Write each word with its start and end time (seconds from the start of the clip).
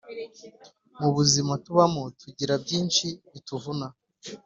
mubuzima 0.99 1.53
tubamo 1.65 2.03
tugira 2.21 2.53
byinshi 2.63 3.07
bituvuna 3.31 3.87